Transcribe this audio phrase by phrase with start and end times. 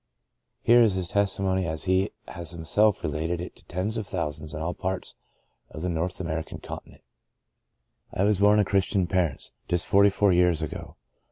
[0.63, 4.59] Here is his testimony, as he has himself related it to tens of thousands in
[4.59, 5.13] all parts
[5.69, 7.03] of the North American continent:
[8.11, 10.33] "I was born of Christian parents, just 62 The Breaking of the Bread forty four
[10.33, 10.95] years ago.